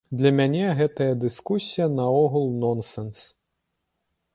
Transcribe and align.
Для 0.19 0.29
мяне 0.37 0.63
гэтая 0.79 1.11
дыскусія 1.25 1.87
наогул 2.01 2.51
нонсенс. 2.67 3.19